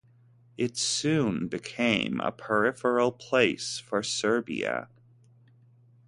It 0.57 0.77
soon 0.77 1.47
became 1.47 2.21
a 2.21 2.31
peripheral 2.31 3.11
place 3.11 3.77
for 3.77 4.01
Serbia. 4.01 4.89